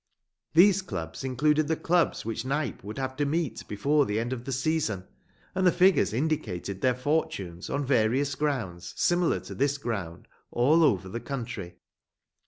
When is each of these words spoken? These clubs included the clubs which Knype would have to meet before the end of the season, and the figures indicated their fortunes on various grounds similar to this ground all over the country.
These 0.55 0.81
clubs 0.81 1.23
included 1.23 1.67
the 1.67 1.75
clubs 1.75 2.25
which 2.25 2.43
Knype 2.43 2.83
would 2.83 2.97
have 2.97 3.15
to 3.17 3.23
meet 3.27 3.63
before 3.67 4.07
the 4.07 4.19
end 4.19 4.33
of 4.33 4.45
the 4.45 4.51
season, 4.51 5.05
and 5.53 5.63
the 5.67 5.71
figures 5.71 6.11
indicated 6.11 6.81
their 6.81 6.95
fortunes 6.95 7.69
on 7.69 7.85
various 7.85 8.33
grounds 8.33 8.95
similar 8.97 9.39
to 9.41 9.53
this 9.53 9.77
ground 9.77 10.27
all 10.49 10.83
over 10.83 11.07
the 11.07 11.19
country. 11.19 11.75